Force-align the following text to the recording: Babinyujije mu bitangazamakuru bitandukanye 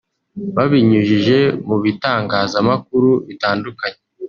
Babinyujije 0.55 1.37
mu 1.67 1.75
bitangazamakuru 1.83 3.09
bitandukanye 3.27 3.99